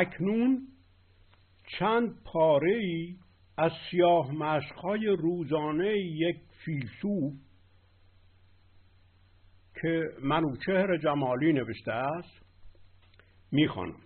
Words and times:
اکنون 0.00 0.68
چند 1.78 2.22
پاره 2.24 2.76
ای 2.76 3.16
از 3.58 3.72
سیاه 3.90 4.32
مشقهای 4.32 5.06
روزانه 5.06 5.98
یک 5.98 6.36
فیلسوف 6.64 7.32
که 9.82 10.02
منوچهر 10.22 10.96
جمالی 10.96 11.52
نوشته 11.52 11.92
است 11.92 12.44
می‌خوانم. 13.52 14.00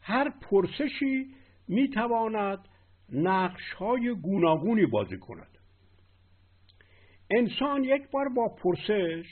هر 0.00 0.30
پرسشی 0.30 1.34
می‌تواند 1.68 2.68
نقش 3.12 3.72
های 3.72 4.14
گوناگونی 4.22 4.86
بازی 4.86 5.18
کند. 5.18 5.58
انسان 7.30 7.84
یک 7.84 8.10
بار 8.10 8.28
با 8.28 8.48
پرسش 8.48 9.26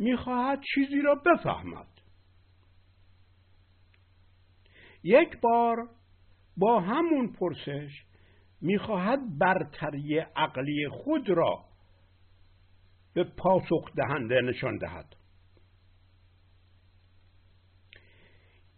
می‌خواهد 0.00 0.60
چیزی 0.74 1.02
را 1.02 1.14
بفهمد. 1.14 1.86
یک 5.02 5.40
بار 5.40 5.88
با 6.56 6.80
همون 6.80 7.32
پرسش 7.32 7.90
می‌خواهد 8.60 9.38
برتری 9.38 10.18
عقلی 10.18 10.88
خود 10.88 11.28
را 11.28 11.64
به 13.14 13.24
پاسخ 13.24 13.94
دهنده 13.96 14.40
نشان 14.40 14.78
دهد. 14.78 15.16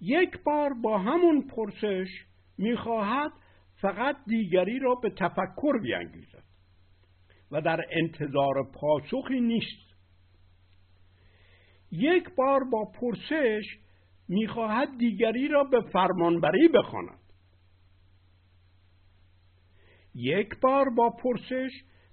یک 0.00 0.42
بار 0.44 0.74
با 0.82 0.98
همون 0.98 1.48
پرسش 1.48 2.08
می‌خواهد 2.58 3.32
فقط 3.80 4.16
دیگری 4.26 4.78
را 4.78 4.94
به 4.94 5.10
تفکر 5.10 5.78
بیانگیزد 5.82 6.44
و 7.50 7.60
در 7.60 7.80
انتظار 7.90 8.70
پاسخی 8.74 9.40
نیست. 9.40 9.91
یک 11.92 12.34
بار 12.36 12.64
با 12.64 12.84
پرسش 13.00 13.64
می‌خواهد 14.28 14.98
دیگری 14.98 15.48
را 15.48 15.64
به 15.64 15.80
فرمانبری 15.80 16.68
بخواند. 16.68 17.18
یک 20.14 20.60
بار 20.60 20.90
با 20.96 21.10
پرسش 21.10 21.70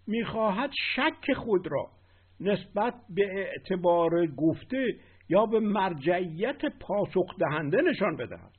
می‌خواهد 0.08 0.72
شک 0.96 1.34
خود 1.34 1.68
را 1.72 1.92
نسبت 2.40 2.94
به 3.10 3.26
اعتبار 3.36 4.28
گفته 4.28 5.00
یا 5.30 5.46
به 5.46 5.60
مرجعیت 5.60 6.66
پاسخ 6.80 7.38
دهنده 7.40 7.82
نشان 7.82 8.16
بدهد. 8.16 8.56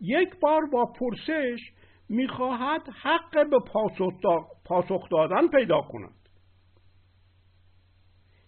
یک 0.00 0.40
بار 0.40 0.66
با 0.72 0.86
پرسش 0.86 1.60
می‌خواهد 2.08 2.82
حق 3.02 3.50
به 3.50 3.58
پاسخ 4.64 5.08
دادن 5.10 5.48
پیدا 5.48 5.80
کند. 5.80 6.27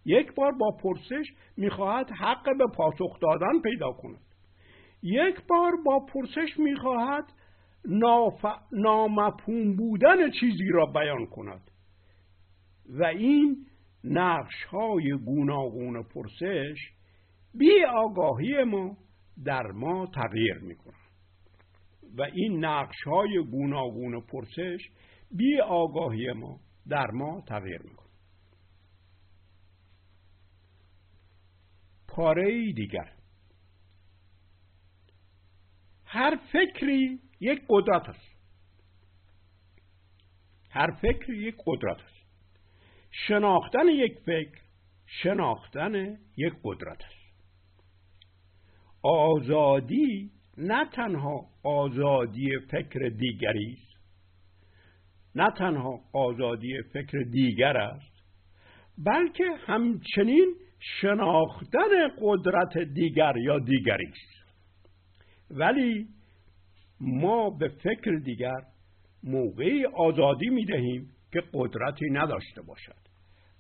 یک 0.05 0.34
بار 0.34 0.53
با 0.53 0.77
پرسش 0.83 1.33
می‌خواهد 1.56 2.11
حق 2.11 2.45
به 2.59 2.67
پاسخ 2.77 3.20
دادن 3.20 3.61
پیدا 3.65 3.93
کند. 3.93 4.20
یک 5.03 5.47
بار 5.48 5.73
با 5.84 6.07
پرسش 6.15 6.59
می‌خواهد 6.59 7.25
ناف... 7.84 8.45
نامفهوم 8.73 9.77
بودن 9.77 10.31
چیزی 10.31 10.69
را 10.73 10.87
بیان 10.87 11.27
کند. 11.27 11.70
و 12.89 13.05
این 13.05 13.67
نقش 14.05 14.65
های 14.65 15.12
گوناگون 15.25 16.03
پرسش 16.03 16.79
بی 17.55 17.85
آگاهی 17.85 18.64
ما 18.64 18.97
در 19.45 19.67
ما 19.67 20.07
تغییر 20.07 20.59
می 20.59 20.75
و 22.19 22.23
این 22.23 22.64
نقش 22.64 23.03
های 23.07 23.45
گوناگون 23.51 24.20
پرسش 24.20 24.91
بی 25.37 25.61
آگاهی 25.61 26.33
ما 26.33 26.61
در 26.89 27.11
ما 27.11 27.41
تغییر 27.48 27.83
می 27.83 28.09
پاره 32.11 32.72
دیگر. 32.72 33.12
هر 36.05 36.39
فکری 36.52 37.20
یک 37.40 37.62
قدرت 37.68 38.08
است. 38.08 38.36
هر 40.70 40.90
فکری 40.90 41.36
یک 41.36 41.55
قدرت 41.67 41.96
است. 41.96 42.27
شناختن 43.11 43.89
یک 43.89 44.18
فکر 44.18 44.61
شناختن 45.07 46.18
یک 46.36 46.52
قدرت 46.64 47.05
است. 47.05 47.20
آزادی 49.02 50.30
نه 50.58 50.85
تنها 50.92 51.46
آزادی 51.62 52.58
فکر 52.70 53.08
دیگری 53.08 53.73
است 53.73 54.01
نه 55.35 55.51
تنها 55.58 56.01
آزادی 56.12 56.83
فکر 56.92 57.18
دیگر 57.30 57.77
است 57.77 58.23
بلکه 58.98 59.45
همچنین 59.67 60.55
شناختن 60.80 62.08
قدرت 62.20 62.79
دیگر 62.79 63.36
یا 63.36 63.58
دیگری 63.58 64.07
است. 64.07 64.41
ولی 65.51 66.08
ما 67.01 67.51
به 67.51 67.68
فکر 67.68 68.18
دیگر 68.24 68.63
موقعی 69.23 69.86
آزادی 69.86 70.48
می 70.48 70.64
دهیم 70.64 71.11
که 71.33 71.42
قدرتی 71.52 72.11
نداشته 72.11 72.63
باشد. 72.63 73.01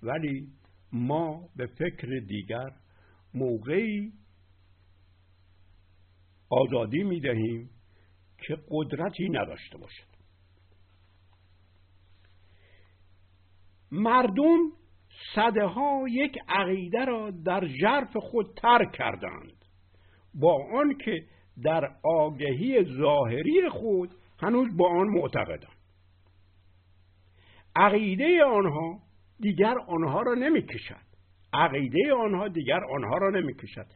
ولی 0.02 0.48
ما 0.92 1.48
به 1.56 1.66
فکر 1.66 2.18
دیگر 2.28 2.72
موقعی 3.34 4.12
آزادی 6.50 7.02
می 7.02 7.20
دهیم 7.20 7.70
که 8.38 8.58
قدرتی 8.70 9.28
نداشته 9.28 9.78
باشد. 9.78 10.10
مردم 13.92 14.58
صده 15.34 15.64
ها 15.64 16.04
یک 16.08 16.38
عقیده 16.48 17.04
را 17.04 17.30
در 17.30 17.66
ژرف 17.66 18.16
خود 18.16 18.46
ترک 18.56 18.92
کردند. 18.92 19.64
با 20.34 20.66
آنکه 20.74 21.24
در 21.62 21.90
آگهی 22.04 22.84
ظاهری 22.84 23.68
خود 23.68 24.10
هنوز 24.42 24.76
با 24.76 24.88
آن 24.88 25.08
معتقدند 25.08 25.76
عقیده 27.76 28.44
آنها 28.44 28.98
دیگر 29.40 29.74
آنها 29.88 30.22
را 30.22 30.34
نمی‌کشد. 30.34 31.10
عقیده 31.52 32.14
آنها 32.14 32.48
دیگر 32.48 32.80
آنها 32.84 33.18
را 33.18 33.30
نمی‌کشد. 33.30 33.86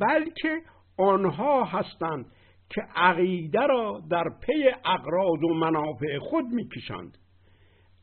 بلکه 0.00 0.60
آنها 0.98 1.64
هستند 1.64 2.26
که 2.70 2.82
عقیده 2.96 3.66
را 3.66 4.02
در 4.10 4.24
پی 4.46 4.68
اقراض 4.84 5.42
و 5.50 5.54
منافع 5.54 6.18
خود 6.18 6.44
می‌کشند. 6.44 7.18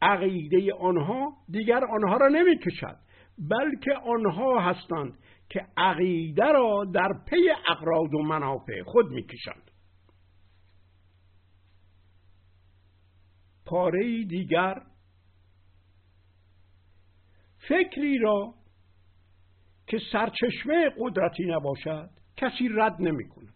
عقیده 0.04 0.74
آنها 0.74 1.34
دیگر 1.50 1.86
آنها 1.86 2.18
را 2.18 2.28
نمی‌کشد 2.28 2.98
بلکه 3.38 3.94
آنها 3.94 4.60
هستند 4.60 5.18
که 5.50 5.68
عقیده 5.78 6.52
را 6.52 6.86
در 6.94 7.10
پی 7.30 7.50
اقراض 7.68 8.14
و 8.14 8.22
منافع 8.22 8.84
خود 8.84 9.12
می‌کشند. 9.12 9.72
پاره 13.66 14.24
دیگر 14.24 14.82
فکری 17.68 18.18
را 18.18 18.54
که 19.88 20.00
سرچشمه 20.12 20.90
قدرتی 21.00 21.44
نباشد 21.46 22.10
کسی 22.38 22.70
رد 22.70 23.02
نمی 23.02 23.30
کند 23.30 23.54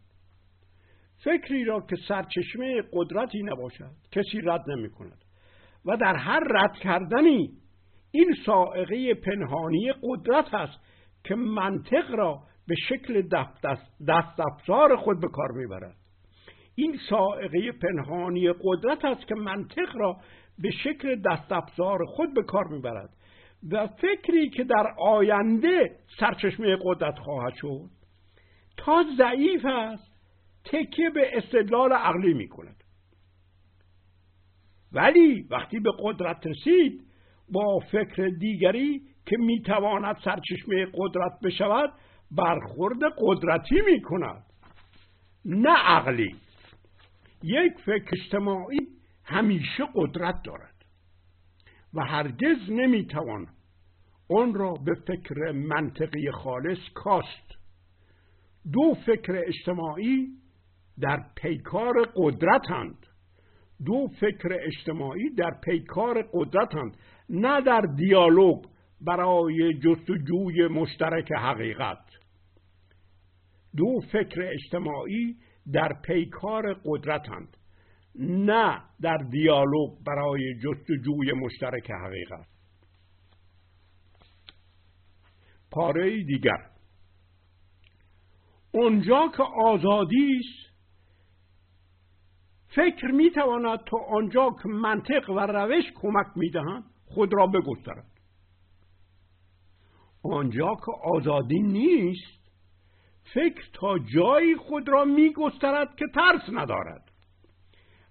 فکری 1.17 1.63
را 1.63 1.81
که 1.81 1.95
سرچشمه 2.07 2.81
قدرتی 2.93 3.43
نباشد 3.43 3.95
کسی 4.11 4.41
رد 4.43 4.69
نمی 4.69 4.89
کند 4.89 5.26
و 5.85 5.97
در 5.97 6.15
هر 6.15 6.39
رد 6.39 6.73
کردنی 6.73 7.49
این 8.11 8.35
سائقه 8.45 9.13
پنهانی 9.13 9.93
قدرت 10.03 10.53
است 10.53 10.79
که 11.23 11.35
منطق 11.35 12.11
را 12.11 12.39
به 12.67 12.75
شکل 12.89 13.21
دست 14.07 14.39
افزار 14.39 14.95
خود 14.95 15.21
به 15.21 15.27
کار 15.27 15.51
می‌برد. 15.51 15.95
این 16.75 16.97
سائقه 17.09 17.71
پنهانی 17.71 18.53
قدرت 18.61 19.05
است 19.05 19.27
که 19.27 19.35
منطق 19.35 19.95
را 19.95 20.17
به 20.59 20.71
شکل 20.71 21.15
دست 21.15 21.51
افزار 21.51 22.05
خود 22.05 22.33
به 22.33 22.43
کار 22.43 22.67
می‌برد 22.67 23.09
و 23.71 23.87
فکری 23.87 24.49
که 24.49 24.63
در 24.63 24.93
آینده 24.99 25.95
سرچشمه 26.19 26.77
قدرت 26.83 27.19
خواهد 27.19 27.53
شد 27.55 27.89
تا 28.77 29.03
ضعیف 29.17 29.65
است 29.65 30.11
تکیه 30.65 31.09
به 31.09 31.37
استدلال 31.37 31.93
عقلی 31.93 32.33
می 32.33 32.47
ولی 34.91 35.47
وقتی 35.49 35.79
به 35.79 35.91
قدرت 35.99 36.47
رسید 36.47 37.03
با 37.51 37.79
فکر 37.91 38.27
دیگری 38.39 39.01
که 39.25 39.37
می‌تواند 39.37 40.15
سرچشمه 40.25 40.85
قدرت 40.93 41.39
بشود 41.43 41.93
برخورد 42.31 42.99
قدرتی 43.17 43.81
می 43.85 44.01
کند 44.01 44.43
نه 45.45 45.77
عقلی 45.77 46.35
یک 47.43 47.73
فکر 47.85 48.09
اجتماعی 48.11 48.79
همیشه 49.23 49.83
قدرت 49.95 50.35
دارد 50.43 50.75
و 51.93 52.01
هرگز 52.01 52.69
نمی‌توان 52.69 53.47
آن 54.29 54.53
را 54.53 54.73
به 54.73 54.93
فکر 55.07 55.51
منطقی 55.51 56.31
خالص 56.31 56.79
کاست 56.93 57.57
دو 58.73 58.93
فکر 59.05 59.43
اجتماعی 59.47 60.27
در 60.99 61.19
پیکار 61.35 61.93
قدرتند. 62.15 63.05
دو 63.85 64.07
فکر 64.07 64.49
اجتماعی 64.61 65.29
در 65.29 65.59
پیکار 65.63 66.29
قدرتند 66.33 66.97
نه 67.29 67.61
در 67.61 67.81
دیالوگ 67.81 68.65
برای 69.01 69.73
جستجوی 69.73 70.67
مشترک 70.67 71.31
حقیقت. 71.31 72.05
دو 73.77 73.99
فکر 74.11 74.41
اجتماعی 74.41 75.35
در 75.73 75.89
پیکار 76.05 76.73
قدرتند 76.85 77.57
نه 78.15 78.81
در 79.01 79.17
دیالوگ 79.17 80.03
برای 80.05 80.55
جستجوی 80.55 81.33
مشترک 81.33 81.91
حقیقت. 81.91 82.47
پاره 85.71 86.23
دیگر. 86.23 86.69
اونجا 88.71 89.31
که 89.37 89.43
آزادی 89.43 90.39
است 90.39 90.76
فکر 92.77 93.11
می‌تواند 93.11 93.79
تا 93.79 93.97
آنجا 93.97 94.49
که 94.63 94.69
منطق 94.69 95.29
و 95.29 95.39
روش 95.39 95.83
کمک 95.95 96.27
می‌دهند 96.35 96.83
خود 97.05 97.33
را 97.33 97.47
بگسترد. 97.47 98.11
آنجا 100.23 100.75
که 100.85 100.91
آزادی 101.03 101.59
نیست 101.59 102.51
فکر 103.33 103.69
تا 103.73 103.99
جایی 103.99 104.55
خود 104.55 104.89
را 104.89 105.05
میگسترد 105.05 105.95
که 105.95 106.05
ترس 106.15 106.41
ندارد. 106.53 107.11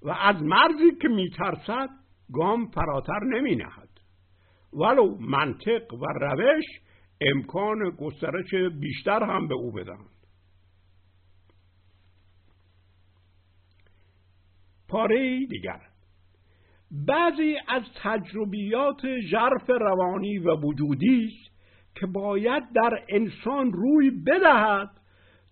و 0.03 0.11
از 0.11 0.43
مرزی 0.43 0.97
که 1.03 1.09
میترسد 1.09 1.89
گام 2.33 2.67
فراتر 2.67 3.21
نمی 3.25 3.57
نهد 3.57 3.89
ولو 4.73 5.17
منطق 5.21 5.95
و 5.95 6.07
روش 6.21 6.65
امکان 7.21 7.91
گسترش 7.91 8.55
بیشتر 8.81 9.23
هم 9.23 9.49
به 9.49 9.55
او 9.55 9.73
بدهند. 9.73 10.16
پاره 14.97 15.47
دیگر. 15.47 15.81
بعضی 17.07 17.57
از 17.69 17.83
تجربیات 18.03 19.21
ژرف 19.31 19.71
روانی 19.71 20.39
و 20.39 20.57
وجودی 20.57 21.25
است 21.25 21.57
که 21.95 22.07
باید 22.07 22.63
در 22.75 23.05
انسان 23.09 23.73
روی 23.73 24.11
بدهد 24.11 24.91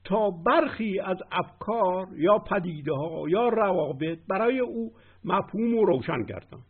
تا 0.05 0.31
برخی 0.31 1.01
از 1.01 1.17
افکار 1.33 2.07
یا 2.17 2.39
پدیده 2.39 2.93
ها 2.93 3.29
یا 3.29 3.49
روابط 3.49 4.19
برای 4.29 4.59
او 4.59 4.93
مفهوم 5.25 5.75
و 5.75 5.85
روشن 5.85 6.23
گردند. 6.23 6.65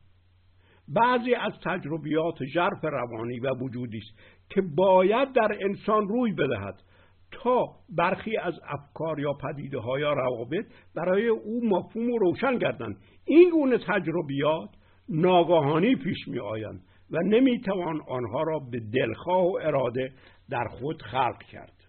بعضی 0.89 1.35
از 1.35 1.53
تجربیات 1.65 2.45
ژرف 2.45 2.85
روانی 2.85 3.41
و 3.41 3.55
وجودی 3.55 3.99
است 3.99 4.19
که 4.51 4.63
باید 4.77 5.33
در 5.33 5.59
انسان 5.61 6.09
روی 6.09 6.33
بدهد 6.33 6.83
تا 7.43 7.67
برخی 7.97 8.37
از 8.37 8.55
افکار 8.69 9.21
یا 9.21 9.33
پدیده 9.33 9.79
ها 9.79 9.99
یا 9.99 10.13
روابط 10.13 10.67
برای 10.95 11.29
او 11.29 11.61
مفهوم 11.65 12.11
و 12.11 12.19
روشن 12.19 12.59
گردند 12.59 12.97
این 13.25 13.51
گونه 13.51 13.79
تجربیات 13.79 14.69
ناگاهانی 15.09 15.97
پیش 15.97 16.29
می 16.29 16.39
آیند 16.39 16.81
و 17.11 17.19
نمی 17.19 17.61
توان 17.61 18.01
آنها 18.09 18.43
را 18.43 18.59
به 18.59 18.81
دلخواه 18.81 19.45
و 19.45 19.59
اراده 19.63 20.13
در 20.51 20.65
خود 20.65 21.03
خلق 21.03 21.43
کرد. 21.43 21.84